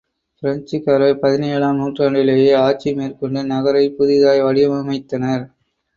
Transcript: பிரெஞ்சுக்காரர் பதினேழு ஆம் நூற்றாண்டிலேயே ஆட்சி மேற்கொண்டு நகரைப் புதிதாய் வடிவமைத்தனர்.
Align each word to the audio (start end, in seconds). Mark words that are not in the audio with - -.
பிரெஞ்சுக்காரர் 0.43 1.19
பதினேழு 1.19 1.65
ஆம் 1.65 1.77
நூற்றாண்டிலேயே 1.77 2.53
ஆட்சி 2.61 2.93
மேற்கொண்டு 2.93 3.43
நகரைப் 3.45 3.95
புதிதாய் 3.97 4.43
வடிவமைத்தனர். 4.43 5.45